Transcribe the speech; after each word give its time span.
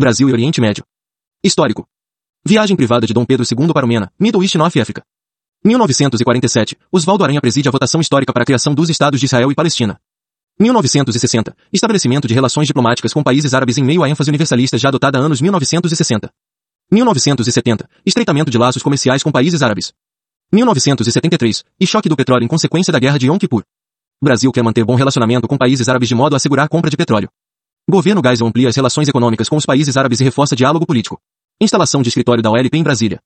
Brasil 0.00 0.28
e 0.28 0.32
Oriente 0.32 0.60
Médio. 0.60 0.84
Histórico. 1.42 1.84
Viagem 2.46 2.76
privada 2.76 3.04
de 3.04 3.12
Dom 3.12 3.26
Pedro 3.26 3.44
II 3.44 3.72
para 3.72 3.84
o 3.84 3.88
MENA, 3.88 4.12
Middle 4.16 4.44
East 4.44 4.54
North 4.54 4.76
Africa. 4.76 5.02
1947, 5.64 6.78
Oswaldo 6.92 7.24
Aranha 7.24 7.40
preside 7.40 7.68
a 7.68 7.72
votação 7.72 8.00
histórica 8.00 8.32
para 8.32 8.44
a 8.44 8.46
criação 8.46 8.72
dos 8.72 8.88
Estados 8.88 9.18
de 9.18 9.26
Israel 9.26 9.50
e 9.50 9.56
Palestina. 9.56 9.98
1960, 10.60 11.52
estabelecimento 11.72 12.28
de 12.28 12.34
relações 12.34 12.68
diplomáticas 12.68 13.12
com 13.12 13.24
países 13.24 13.54
árabes 13.54 13.76
em 13.76 13.82
meio 13.82 14.04
à 14.04 14.08
ênfase 14.08 14.30
universalista 14.30 14.78
já 14.78 14.86
adotada 14.86 15.18
anos 15.18 15.40
1960. 15.40 16.30
1970, 16.92 17.90
estreitamento 18.06 18.52
de 18.52 18.58
laços 18.58 18.84
comerciais 18.84 19.24
com 19.24 19.32
países 19.32 19.62
árabes. 19.62 19.92
1973, 20.52 21.64
e 21.80 21.86
choque 21.88 22.08
do 22.08 22.14
petróleo 22.14 22.44
em 22.44 22.48
consequência 22.48 22.92
da 22.92 23.00
guerra 23.00 23.18
de 23.18 23.26
Yom 23.26 23.36
Kippur. 23.36 23.64
Brasil 24.22 24.52
quer 24.52 24.62
manter 24.62 24.84
bom 24.84 24.94
relacionamento 24.94 25.48
com 25.48 25.58
países 25.58 25.88
árabes 25.88 26.08
de 26.08 26.14
modo 26.14 26.34
a 26.34 26.36
assegurar 26.36 26.68
compra 26.68 26.88
de 26.88 26.96
petróleo. 26.96 27.28
Governo 27.90 28.20
Geisel 28.22 28.46
amplia 28.46 28.68
as 28.68 28.76
relações 28.76 29.08
econômicas 29.08 29.48
com 29.48 29.56
os 29.56 29.64
países 29.64 29.96
árabes 29.96 30.20
e 30.20 30.24
reforça 30.24 30.54
diálogo 30.54 30.84
político. 30.84 31.18
Instalação 31.58 32.02
de 32.02 32.10
escritório 32.10 32.42
da 32.42 32.50
OLP 32.50 32.76
em 32.76 32.82
Brasília. 32.82 33.18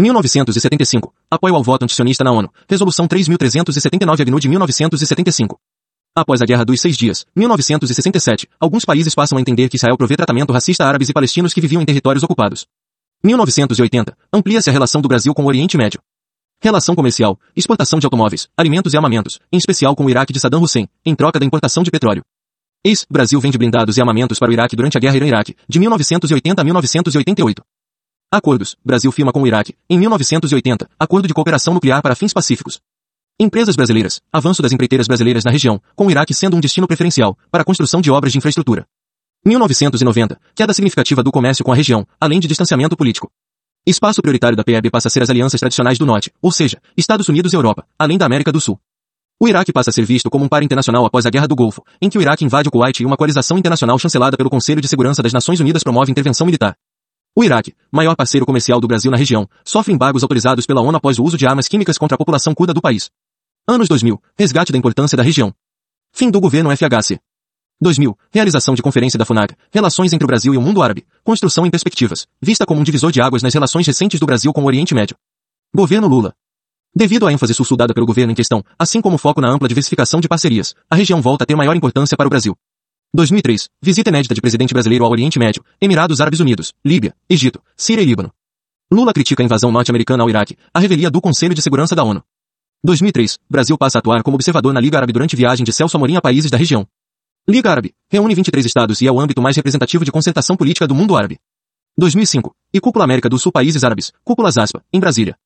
1975. 0.00 1.12
Apoio 1.30 1.54
ao 1.54 1.62
voto 1.62 1.82
antisionista 1.82 2.24
na 2.24 2.32
ONU. 2.32 2.50
Resolução 2.66 3.06
3.379 3.06 4.22
AGNU 4.22 4.40
de 4.40 4.48
1975. 4.48 5.58
Após 6.16 6.40
a 6.40 6.46
Guerra 6.46 6.64
dos 6.64 6.80
Seis 6.80 6.96
Dias, 6.96 7.26
1967, 7.36 8.48
alguns 8.58 8.86
países 8.86 9.14
passam 9.14 9.36
a 9.36 9.42
entender 9.42 9.68
que 9.68 9.76
Israel 9.76 9.98
provê 9.98 10.16
tratamento 10.16 10.54
racista 10.54 10.84
a 10.84 10.88
árabes 10.88 11.10
e 11.10 11.12
palestinos 11.12 11.52
que 11.52 11.60
viviam 11.60 11.82
em 11.82 11.84
territórios 11.84 12.22
ocupados. 12.22 12.66
1980, 13.22 14.16
amplia-se 14.32 14.70
a 14.70 14.72
relação 14.72 15.02
do 15.02 15.08
Brasil 15.08 15.34
com 15.34 15.42
o 15.42 15.48
Oriente 15.48 15.76
Médio. 15.76 16.00
Relação 16.62 16.94
comercial, 16.94 17.38
exportação 17.54 17.98
de 17.98 18.06
automóveis, 18.06 18.48
alimentos 18.56 18.94
e 18.94 18.96
armamentos, 18.96 19.38
em 19.52 19.58
especial 19.58 19.94
com 19.94 20.06
o 20.06 20.10
Iraque 20.10 20.32
de 20.32 20.40
Saddam 20.40 20.62
Hussein, 20.62 20.88
em 21.04 21.14
troca 21.14 21.38
da 21.38 21.44
importação 21.44 21.82
de 21.82 21.90
petróleo. 21.90 22.24
Ex, 22.84 23.04
Brasil 23.10 23.40
vende 23.40 23.58
blindados 23.58 23.96
e 23.96 24.00
armamentos 24.00 24.38
para 24.38 24.50
o 24.50 24.52
Iraque 24.52 24.76
durante 24.76 24.96
a 24.96 25.00
Guerra 25.00 25.16
Irã-Iraque, 25.16 25.56
de 25.68 25.80
1980 25.80 26.60
a 26.60 26.64
1988. 26.64 27.62
Acordos, 28.30 28.76
Brasil 28.84 29.10
firma 29.10 29.32
com 29.32 29.42
o 29.42 29.46
Iraque, 29.46 29.74
em 29.90 29.98
1980, 29.98 30.88
acordo 30.98 31.26
de 31.26 31.34
cooperação 31.34 31.74
nuclear 31.74 32.00
para 32.00 32.14
fins 32.14 32.32
pacíficos. 32.32 32.80
Empresas 33.40 33.74
brasileiras, 33.74 34.20
avanço 34.32 34.62
das 34.62 34.70
empreiteiras 34.70 35.08
brasileiras 35.08 35.44
na 35.44 35.50
região, 35.50 35.80
com 35.96 36.06
o 36.06 36.10
Iraque 36.10 36.32
sendo 36.32 36.56
um 36.56 36.60
destino 36.60 36.86
preferencial, 36.86 37.36
para 37.50 37.62
a 37.62 37.64
construção 37.64 38.00
de 38.00 38.12
obras 38.12 38.32
de 38.32 38.38
infraestrutura. 38.38 38.86
1990, 39.44 40.40
queda 40.54 40.72
significativa 40.72 41.22
do 41.22 41.32
comércio 41.32 41.64
com 41.64 41.72
a 41.72 41.76
região, 41.76 42.06
além 42.20 42.38
de 42.38 42.46
distanciamento 42.46 42.96
político. 42.96 43.28
Espaço 43.84 44.22
prioritário 44.22 44.56
da 44.56 44.62
PEB 44.62 44.90
passa 44.90 45.08
a 45.08 45.10
ser 45.10 45.22
as 45.22 45.30
alianças 45.30 45.58
tradicionais 45.58 45.98
do 45.98 46.06
Norte, 46.06 46.32
ou 46.40 46.52
seja, 46.52 46.80
Estados 46.96 47.28
Unidos 47.28 47.52
e 47.52 47.56
Europa, 47.56 47.84
além 47.98 48.18
da 48.18 48.26
América 48.26 48.52
do 48.52 48.60
Sul. 48.60 48.78
O 49.40 49.46
Iraque 49.46 49.72
passa 49.72 49.90
a 49.90 49.92
ser 49.92 50.04
visto 50.04 50.28
como 50.28 50.44
um 50.44 50.48
par 50.48 50.64
internacional 50.64 51.06
após 51.06 51.24
a 51.24 51.30
Guerra 51.30 51.46
do 51.46 51.54
Golfo, 51.54 51.84
em 52.02 52.08
que 52.08 52.18
o 52.18 52.20
Iraque 52.20 52.44
invade 52.44 52.68
o 52.68 52.72
Kuwait 52.72 53.00
e 53.00 53.06
uma 53.06 53.16
coalização 53.16 53.56
internacional 53.56 53.96
chancelada 53.96 54.36
pelo 54.36 54.50
Conselho 54.50 54.80
de 54.80 54.88
Segurança 54.88 55.22
das 55.22 55.32
Nações 55.32 55.60
Unidas 55.60 55.84
promove 55.84 56.10
intervenção 56.10 56.44
militar. 56.44 56.76
O 57.36 57.44
Iraque, 57.44 57.72
maior 57.92 58.16
parceiro 58.16 58.44
comercial 58.44 58.80
do 58.80 58.88
Brasil 58.88 59.12
na 59.12 59.16
região, 59.16 59.48
sofre 59.64 59.92
embargos 59.92 60.24
autorizados 60.24 60.66
pela 60.66 60.80
ONU 60.80 60.96
após 60.96 61.20
o 61.20 61.22
uso 61.22 61.36
de 61.36 61.46
armas 61.46 61.68
químicas 61.68 61.96
contra 61.96 62.16
a 62.16 62.18
população 62.18 62.52
curda 62.52 62.74
do 62.74 62.80
país. 62.80 63.10
Anos 63.68 63.86
2000. 63.86 64.20
Resgate 64.36 64.72
da 64.72 64.78
importância 64.78 65.16
da 65.16 65.22
região. 65.22 65.54
Fim 66.12 66.32
do 66.32 66.40
governo 66.40 66.76
FHC. 66.76 67.20
2000. 67.80 68.18
Realização 68.32 68.74
de 68.74 68.82
conferência 68.82 69.16
da 69.16 69.24
FUNAG. 69.24 69.54
Relações 69.70 70.12
entre 70.12 70.24
o 70.24 70.26
Brasil 70.26 70.52
e 70.52 70.56
o 70.56 70.60
mundo 70.60 70.82
árabe. 70.82 71.06
Construção 71.22 71.64
em 71.64 71.70
perspectivas. 71.70 72.26
Vista 72.42 72.66
como 72.66 72.80
um 72.80 72.82
divisor 72.84 73.12
de 73.12 73.20
águas 73.20 73.44
nas 73.44 73.54
relações 73.54 73.86
recentes 73.86 74.18
do 74.18 74.26
Brasil 74.26 74.52
com 74.52 74.62
o 74.62 74.66
Oriente 74.66 74.92
Médio. 74.92 75.16
Governo 75.72 76.08
Lula. 76.08 76.34
Devido 76.98 77.28
à 77.28 77.32
ênfase 77.32 77.54
sul 77.54 77.76
dada 77.76 77.94
pelo 77.94 78.04
governo 78.04 78.32
em 78.32 78.34
questão, 78.34 78.60
assim 78.76 79.00
como 79.00 79.14
o 79.14 79.18
foco 79.20 79.40
na 79.40 79.48
ampla 79.48 79.68
diversificação 79.68 80.18
de 80.18 80.26
parcerias, 80.26 80.74
a 80.90 80.96
região 80.96 81.22
volta 81.22 81.44
a 81.44 81.46
ter 81.46 81.54
maior 81.54 81.76
importância 81.76 82.16
para 82.16 82.26
o 82.26 82.28
Brasil. 82.28 82.56
2003. 83.14 83.68
Visita 83.80 84.10
inédita 84.10 84.34
de 84.34 84.40
presidente 84.40 84.74
brasileiro 84.74 85.04
ao 85.04 85.12
Oriente 85.12 85.38
Médio, 85.38 85.62
Emirados 85.80 86.20
Árabes 86.20 86.40
Unidos, 86.40 86.72
Líbia, 86.84 87.14
Egito, 87.30 87.62
Síria 87.76 88.02
e 88.02 88.04
Líbano. 88.04 88.32
Lula 88.90 89.12
critica 89.12 89.40
a 89.40 89.46
invasão 89.46 89.70
norte-americana 89.70 90.24
ao 90.24 90.28
Iraque, 90.28 90.56
a 90.74 90.80
revelia 90.80 91.08
do 91.08 91.20
Conselho 91.20 91.54
de 91.54 91.62
Segurança 91.62 91.94
da 91.94 92.02
ONU. 92.02 92.20
2003, 92.82 93.38
Brasil 93.48 93.78
passa 93.78 93.98
a 93.98 94.00
atuar 94.00 94.24
como 94.24 94.34
observador 94.34 94.74
na 94.74 94.80
Liga 94.80 94.96
Árabe 94.96 95.12
durante 95.12 95.36
viagem 95.36 95.64
de 95.64 95.72
Celso 95.72 95.96
Amorim 95.96 96.16
a 96.16 96.20
países 96.20 96.50
da 96.50 96.58
região. 96.58 96.84
Liga 97.48 97.70
Árabe, 97.70 97.94
reúne 98.10 98.34
23 98.34 98.66
estados 98.66 99.00
e 99.02 99.06
é 99.06 99.12
o 99.12 99.20
âmbito 99.20 99.40
mais 99.40 99.54
representativo 99.54 100.04
de 100.04 100.10
concertação 100.10 100.56
política 100.56 100.84
do 100.84 100.96
mundo 100.96 101.16
árabe. 101.16 101.38
2005, 101.96 102.52
e 102.74 102.80
Cúpula 102.80 103.04
América 103.04 103.28
do 103.28 103.38
Sul 103.38 103.52
Países 103.52 103.84
Árabes, 103.84 104.12
Cúpulas 104.24 104.58
Aspa, 104.58 104.82
em 104.92 104.98
Brasília. 104.98 105.36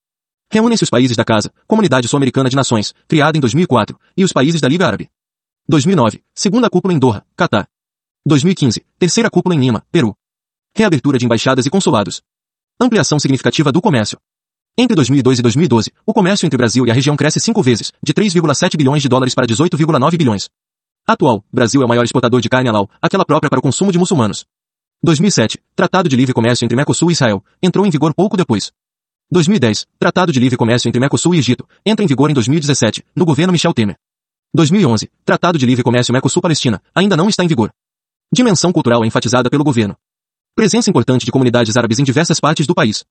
Reúnem-se 0.52 0.84
os 0.84 0.90
países 0.90 1.16
da 1.16 1.24
Casa, 1.24 1.50
Comunidade 1.66 2.06
Sul-Americana 2.06 2.50
de 2.50 2.56
Nações, 2.56 2.92
criada 3.08 3.38
em 3.38 3.40
2004, 3.40 3.98
e 4.14 4.22
os 4.22 4.34
países 4.34 4.60
da 4.60 4.68
Liga 4.68 4.86
Árabe. 4.86 5.08
2009, 5.66 6.22
segunda 6.34 6.68
cúpula 6.68 6.92
em 6.92 6.98
Doha, 6.98 7.24
Catar. 7.34 7.66
2015, 8.26 8.84
terceira 8.98 9.30
cúpula 9.30 9.54
em 9.54 9.58
Lima, 9.58 9.82
Peru. 9.90 10.14
Reabertura 10.76 11.16
de 11.16 11.24
embaixadas 11.24 11.64
e 11.64 11.70
consulados. 11.70 12.20
Ampliação 12.78 13.18
significativa 13.18 13.72
do 13.72 13.80
comércio. 13.80 14.18
Entre 14.76 14.94
2002 14.94 15.38
e 15.38 15.42
2012, 15.42 15.90
o 16.04 16.12
comércio 16.12 16.44
entre 16.44 16.56
o 16.56 16.58
Brasil 16.58 16.86
e 16.86 16.90
a 16.90 16.94
região 16.94 17.16
cresce 17.16 17.40
cinco 17.40 17.62
vezes, 17.62 17.90
de 18.02 18.12
3,7 18.12 18.76
bilhões 18.76 19.00
de 19.00 19.08
dólares 19.08 19.34
para 19.34 19.46
18,9 19.46 20.18
bilhões. 20.18 20.50
Atual, 21.08 21.42
Brasil 21.50 21.80
é 21.80 21.86
o 21.86 21.88
maior 21.88 22.04
exportador 22.04 22.42
de 22.42 22.50
carne 22.50 22.68
halal, 22.68 22.90
aquela 23.00 23.24
própria 23.24 23.48
para 23.48 23.58
o 23.58 23.62
consumo 23.62 23.90
de 23.90 23.98
muçulmanos. 23.98 24.44
2007, 25.02 25.58
Tratado 25.74 26.10
de 26.10 26.16
Livre 26.16 26.34
Comércio 26.34 26.66
entre 26.66 26.76
Mercosul 26.76 27.10
e 27.10 27.14
Israel, 27.14 27.42
entrou 27.62 27.86
em 27.86 27.90
vigor 27.90 28.12
pouco 28.12 28.36
depois. 28.36 28.70
2010, 29.32 29.86
Tratado 29.98 30.30
de 30.30 30.38
Livre 30.38 30.58
Comércio 30.58 30.90
entre 30.90 31.00
Mercosul 31.00 31.34
e 31.34 31.38
Egito, 31.38 31.66
entra 31.86 32.04
em 32.04 32.06
vigor 32.06 32.30
em 32.30 32.34
2017, 32.34 33.02
no 33.16 33.24
governo 33.24 33.50
Michel 33.50 33.72
Temer. 33.72 33.96
2011, 34.52 35.10
Tratado 35.24 35.56
de 35.56 35.64
Livre 35.64 35.82
Comércio 35.82 36.12
Mercosul-Palestina, 36.12 36.82
ainda 36.94 37.16
não 37.16 37.30
está 37.30 37.42
em 37.42 37.48
vigor. 37.48 37.72
Dimensão 38.30 38.70
cultural 38.70 39.02
é 39.02 39.06
enfatizada 39.06 39.48
pelo 39.48 39.64
governo. 39.64 39.96
Presença 40.54 40.90
importante 40.90 41.24
de 41.24 41.32
comunidades 41.32 41.78
árabes 41.78 41.98
em 41.98 42.04
diversas 42.04 42.38
partes 42.40 42.66
do 42.66 42.74
país. 42.74 43.06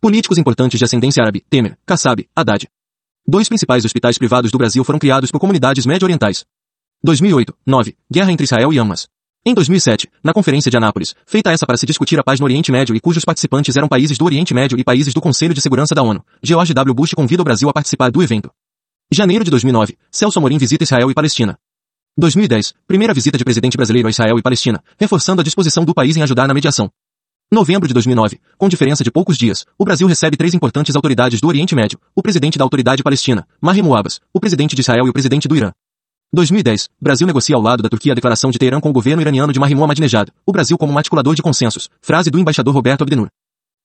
Políticos 0.00 0.38
importantes 0.38 0.76
de 0.76 0.84
ascendência 0.84 1.22
árabe, 1.22 1.44
Temer, 1.48 1.78
Kassab, 1.86 2.28
Haddad. 2.34 2.68
Dois 3.24 3.46
principais 3.46 3.84
hospitais 3.84 4.18
privados 4.18 4.50
do 4.50 4.58
Brasil 4.58 4.82
foram 4.82 4.98
criados 4.98 5.30
por 5.30 5.38
comunidades 5.38 5.86
médio-orientais. 5.86 6.44
2008, 7.00 7.56
9. 7.64 7.96
Guerra 8.12 8.32
entre 8.32 8.42
Israel 8.42 8.72
e 8.72 8.78
Hamas. 8.80 9.08
Em 9.42 9.54
2007, 9.54 10.06
na 10.22 10.34
Conferência 10.34 10.70
de 10.70 10.76
Anápolis, 10.76 11.14
feita 11.24 11.50
essa 11.50 11.64
para 11.64 11.78
se 11.78 11.86
discutir 11.86 12.20
a 12.20 12.22
paz 12.22 12.38
no 12.38 12.44
Oriente 12.44 12.70
Médio 12.70 12.94
e 12.94 13.00
cujos 13.00 13.24
participantes 13.24 13.74
eram 13.74 13.88
países 13.88 14.18
do 14.18 14.24
Oriente 14.26 14.52
Médio 14.52 14.78
e 14.78 14.84
países 14.84 15.14
do 15.14 15.20
Conselho 15.20 15.54
de 15.54 15.62
Segurança 15.62 15.94
da 15.94 16.02
ONU, 16.02 16.22
George 16.42 16.74
W. 16.74 16.94
Bush 16.94 17.14
convida 17.14 17.40
o 17.40 17.44
Brasil 17.44 17.66
a 17.66 17.72
participar 17.72 18.10
do 18.10 18.22
evento. 18.22 18.50
Janeiro 19.10 19.42
de 19.42 19.50
2009, 19.50 19.96
Celso 20.10 20.38
Amorim 20.38 20.58
visita 20.58 20.84
Israel 20.84 21.10
e 21.10 21.14
Palestina. 21.14 21.58
2010, 22.18 22.74
primeira 22.86 23.14
visita 23.14 23.38
de 23.38 23.44
presidente 23.44 23.78
brasileiro 23.78 24.08
a 24.08 24.10
Israel 24.10 24.38
e 24.38 24.42
Palestina, 24.42 24.84
reforçando 24.98 25.40
a 25.40 25.44
disposição 25.44 25.86
do 25.86 25.94
país 25.94 26.18
em 26.18 26.22
ajudar 26.22 26.46
na 26.46 26.52
mediação. 26.52 26.90
Novembro 27.50 27.88
de 27.88 27.94
2009, 27.94 28.38
com 28.58 28.68
diferença 28.68 29.02
de 29.02 29.10
poucos 29.10 29.38
dias, 29.38 29.64
o 29.78 29.86
Brasil 29.86 30.06
recebe 30.06 30.36
três 30.36 30.52
importantes 30.52 30.94
autoridades 30.94 31.40
do 31.40 31.48
Oriente 31.48 31.74
Médio, 31.74 31.98
o 32.14 32.20
presidente 32.20 32.58
da 32.58 32.64
Autoridade 32.64 33.02
Palestina, 33.02 33.48
Mahmoud 33.58 33.98
Abbas, 33.98 34.20
o 34.34 34.38
presidente 34.38 34.76
de 34.76 34.82
Israel 34.82 35.06
e 35.06 35.08
o 35.08 35.14
presidente 35.14 35.48
do 35.48 35.56
Irã. 35.56 35.72
2010, 36.32 36.88
Brasil 37.00 37.26
negocia 37.26 37.56
ao 37.56 37.62
lado 37.62 37.82
da 37.82 37.88
Turquia 37.88 38.12
a 38.12 38.14
declaração 38.14 38.52
de 38.52 38.58
Teherã 38.58 38.80
com 38.80 38.88
o 38.88 38.92
governo 38.92 39.20
iraniano 39.20 39.52
de 39.52 39.58
Mahmoud 39.58 39.82
Ahmadinejad, 39.82 40.28
o 40.46 40.52
Brasil 40.52 40.78
como 40.78 40.96
articulador 40.96 41.34
de 41.34 41.42
consensos, 41.42 41.90
frase 42.00 42.30
do 42.30 42.38
embaixador 42.38 42.72
Roberto 42.72 43.02
Abdenur. 43.02 43.28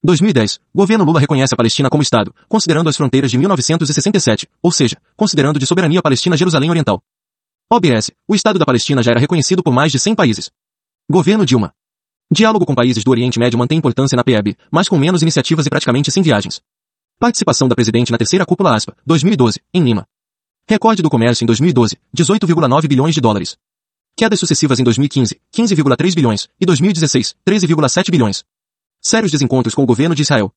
2010, 0.03 0.59
governo 0.73 1.03
Lula 1.03 1.19
reconhece 1.19 1.56
a 1.56 1.57
Palestina 1.57 1.89
como 1.89 2.03
Estado, 2.03 2.31
considerando 2.47 2.88
as 2.88 2.95
fronteiras 2.95 3.31
de 3.31 3.39
1967, 3.39 4.47
ou 4.61 4.72
seja, 4.72 4.95
considerando 5.17 5.57
de 5.57 5.66
soberania 5.66 6.03
palestina 6.03 6.38
Jerusalém 6.38 6.69
Oriental. 6.69 7.01
OBS, 7.67 8.11
o 8.28 8.35
Estado 8.35 8.59
da 8.59 8.66
Palestina 8.66 9.01
já 9.01 9.09
era 9.09 9.19
reconhecido 9.19 9.63
por 9.63 9.73
mais 9.73 9.91
de 9.91 9.97
100 9.97 10.13
países. 10.13 10.51
Governo 11.09 11.47
Dilma. 11.47 11.73
Diálogo 12.31 12.63
com 12.63 12.75
países 12.75 13.03
do 13.03 13.09
Oriente 13.09 13.39
Médio 13.39 13.57
mantém 13.57 13.79
importância 13.79 14.16
na 14.16 14.23
PEB, 14.23 14.56
mas 14.72 14.88
com 14.88 15.00
menos 15.00 15.23
iniciativas 15.23 15.66
e 15.66 15.69
praticamente 15.69 16.12
sem 16.12 16.22
viagens. 16.22 16.62
Participação 17.19 17.67
da 17.67 17.73
presidente 17.73 18.12
na 18.12 18.19
terceira 18.19 18.45
cúpula 18.45 18.75
ASPA, 18.75 18.95
2012, 19.03 19.62
em 19.73 19.83
Lima. 19.83 20.06
Recorde 20.68 21.03
do 21.03 21.12
comércio 21.12 21.44
em 21.44 21.46
2012, 21.46 21.96
18,9 22.18 22.88
bilhões 22.88 23.14
de 23.14 23.22
dólares. 23.22 23.56
Quedas 24.18 24.40
sucessivas 24.40 24.80
em 24.80 24.84
2015, 24.84 25.40
15,3 25.53 26.16
bilhões, 26.16 26.48
e 26.59 26.66
2016, 26.66 27.36
13,7 27.48 28.09
bilhões. 28.09 28.44
Sérios 29.00 29.31
desencontros 29.31 29.75
com 29.75 29.84
o 29.84 29.86
governo 29.86 30.16
de 30.16 30.24
Israel. 30.24 30.51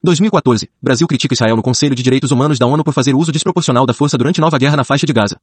2014, 0.00 0.70
Brasil 0.80 1.08
critica 1.08 1.34
Israel 1.34 1.56
no 1.56 1.62
Conselho 1.62 1.96
de 1.96 2.04
Direitos 2.04 2.30
Humanos 2.30 2.56
da 2.56 2.66
ONU 2.66 2.84
por 2.84 2.94
fazer 2.94 3.16
uso 3.16 3.32
desproporcional 3.32 3.84
da 3.84 3.92
força 3.92 4.16
durante 4.16 4.40
nova 4.40 4.56
guerra 4.58 4.76
na 4.76 4.84
faixa 4.84 5.04
de 5.04 5.12
Gaza. 5.12 5.40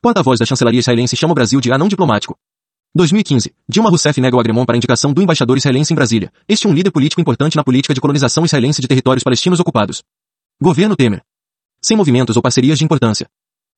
Porta-voz 0.00 0.38
da 0.38 0.46
chancelaria 0.46 0.80
israelense 0.80 1.14
chama 1.14 1.32
o 1.32 1.34
Brasil 1.34 1.60
de 1.60 1.70
anão 1.70 1.86
diplomático. 1.86 2.38
2015. 2.94 3.54
Dilma 3.68 3.90
Rousseff 3.90 4.18
nega 4.22 4.38
o 4.38 4.40
agremon 4.40 4.64
para 4.64 4.74
indicação 4.74 5.12
do 5.12 5.20
embaixador 5.20 5.58
israelense 5.58 5.92
em 5.92 5.96
Brasília. 5.96 6.32
Este 6.48 6.66
é 6.66 6.70
um 6.70 6.72
líder 6.72 6.92
político 6.92 7.20
importante 7.20 7.56
na 7.56 7.62
política 7.62 7.92
de 7.92 8.00
colonização 8.00 8.42
israelense 8.46 8.80
de 8.80 8.88
territórios 8.88 9.22
palestinos 9.22 9.60
ocupados. 9.60 10.02
Governo 10.58 10.96
Temer. 10.96 11.22
Sem 11.82 11.94
movimentos 11.94 12.36
ou 12.36 12.42
parcerias 12.42 12.78
de 12.78 12.86
importância. 12.86 13.28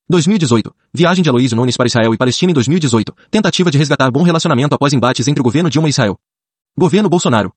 2018. 0.08 0.74
Viagem 0.92 1.22
de 1.22 1.30
Aloysio 1.30 1.56
Nunes 1.56 1.76
para 1.76 1.86
Israel 1.86 2.12
e 2.12 2.18
Palestina 2.18 2.50
em 2.50 2.54
2018. 2.54 3.14
Tentativa 3.30 3.70
de 3.70 3.78
resgatar 3.78 4.10
bom 4.10 4.22
relacionamento 4.22 4.74
após 4.74 4.92
embates 4.92 5.26
entre 5.28 5.40
o 5.40 5.44
governo 5.44 5.70
Dilma 5.70 5.88
e 5.88 5.90
Israel. 5.90 6.18
Governo 6.76 7.08
Bolsonaro. 7.08 7.52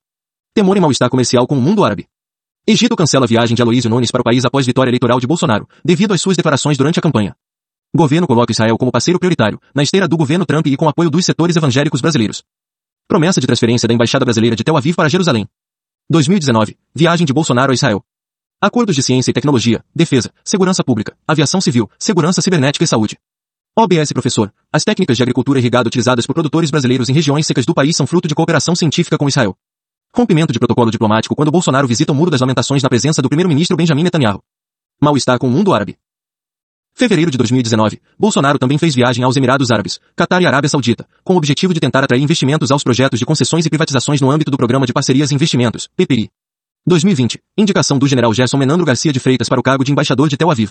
Temor 0.54 0.76
e 0.76 0.80
mal-estar 0.80 1.10
comercial 1.10 1.46
com 1.46 1.58
o 1.58 1.60
mundo 1.60 1.84
árabe. 1.84 2.06
Egito 2.66 2.96
cancela 2.96 3.26
viagem 3.26 3.54
de 3.54 3.62
Aloysio 3.62 3.90
Nunes 3.90 4.10
para 4.10 4.20
o 4.20 4.24
país 4.24 4.44
após 4.44 4.64
vitória 4.64 4.90
eleitoral 4.90 5.20
de 5.20 5.26
Bolsonaro, 5.26 5.68
devido 5.84 6.14
às 6.14 6.20
suas 6.20 6.36
declarações 6.36 6.76
durante 6.78 6.98
a 6.98 7.02
campanha. 7.02 7.36
Governo 7.94 8.26
coloca 8.26 8.52
Israel 8.52 8.76
como 8.78 8.90
parceiro 8.90 9.18
prioritário, 9.18 9.60
na 9.74 9.82
esteira 9.82 10.08
do 10.08 10.16
governo 10.16 10.46
Trump 10.46 10.66
e 10.66 10.76
com 10.76 10.88
apoio 10.88 11.10
dos 11.10 11.24
setores 11.24 11.56
evangélicos 11.56 12.00
brasileiros. 12.00 12.42
Promessa 13.08 13.40
de 13.40 13.46
transferência 13.46 13.86
da 13.86 13.94
Embaixada 13.94 14.24
Brasileira 14.24 14.56
de 14.56 14.64
Tel 14.64 14.76
Aviv 14.76 14.96
para 14.96 15.08
Jerusalém. 15.08 15.46
2019. 16.10 16.76
Viagem 16.94 17.26
de 17.26 17.32
Bolsonaro 17.32 17.70
a 17.70 17.74
Israel. 17.74 18.04
Acordos 18.58 18.96
de 18.96 19.02
ciência 19.02 19.30
e 19.30 19.34
tecnologia, 19.34 19.84
defesa, 19.94 20.32
segurança 20.42 20.82
pública, 20.82 21.14
aviação 21.28 21.60
civil, 21.60 21.90
segurança 21.98 22.40
cibernética 22.40 22.82
e 22.82 22.86
saúde. 22.86 23.18
OBS 23.76 24.12
Professor. 24.14 24.50
As 24.72 24.82
técnicas 24.82 25.18
de 25.18 25.22
agricultura 25.22 25.58
irrigada 25.58 25.86
utilizadas 25.86 26.26
por 26.26 26.32
produtores 26.32 26.70
brasileiros 26.70 27.10
em 27.10 27.12
regiões 27.12 27.46
secas 27.46 27.66
do 27.66 27.74
país 27.74 27.94
são 27.94 28.06
fruto 28.06 28.26
de 28.26 28.34
cooperação 28.34 28.74
científica 28.74 29.18
com 29.18 29.28
Israel. 29.28 29.54
Rompimento 30.14 30.54
de 30.54 30.58
protocolo 30.58 30.90
diplomático 30.90 31.36
quando 31.36 31.50
Bolsonaro 31.50 31.86
visita 31.86 32.12
o 32.12 32.14
Muro 32.14 32.30
das 32.30 32.40
Lamentações 32.40 32.82
na 32.82 32.88
presença 32.88 33.20
do 33.20 33.28
primeiro-ministro 33.28 33.76
Benjamin 33.76 34.04
Netanyahu. 34.04 34.42
Mal-estar 34.98 35.38
com 35.38 35.48
o 35.48 35.50
mundo 35.50 35.74
árabe. 35.74 35.98
Fevereiro 36.94 37.30
de 37.30 37.36
2019, 37.36 38.00
Bolsonaro 38.18 38.58
também 38.58 38.78
fez 38.78 38.94
viagem 38.94 39.22
aos 39.22 39.36
Emirados 39.36 39.70
Árabes, 39.70 40.00
Catar 40.16 40.40
e 40.40 40.46
Arábia 40.46 40.70
Saudita, 40.70 41.06
com 41.22 41.34
o 41.34 41.36
objetivo 41.36 41.74
de 41.74 41.80
tentar 41.80 42.02
atrair 42.02 42.22
investimentos 42.22 42.70
aos 42.70 42.82
projetos 42.82 43.18
de 43.18 43.26
concessões 43.26 43.66
e 43.66 43.68
privatizações 43.68 44.22
no 44.22 44.30
âmbito 44.30 44.50
do 44.50 44.56
Programa 44.56 44.86
de 44.86 44.94
Parcerias 44.94 45.30
e 45.30 45.34
Investimentos, 45.34 45.90
PPI. 45.94 46.30
2020, 46.88 47.40
indicação 47.58 47.98
do 47.98 48.06
general 48.06 48.32
Gerson 48.32 48.56
Menandro 48.56 48.86
Garcia 48.86 49.12
de 49.12 49.18
Freitas 49.18 49.48
para 49.48 49.58
o 49.58 49.62
cargo 49.62 49.82
de 49.82 49.90
embaixador 49.90 50.28
de 50.28 50.36
Tel 50.36 50.52
Aviv. 50.52 50.70